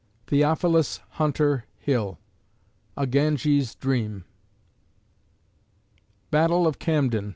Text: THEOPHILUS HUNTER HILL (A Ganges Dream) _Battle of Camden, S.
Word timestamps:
THEOPHILUS 0.29 0.99
HUNTER 1.19 1.65
HILL 1.77 2.17
(A 2.97 3.05
Ganges 3.05 3.75
Dream) 3.75 4.25
_Battle 6.33 6.65
of 6.65 6.79
Camden, 6.79 7.25
S. 7.27 7.29